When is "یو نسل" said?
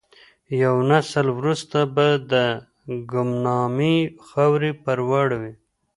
0.63-1.27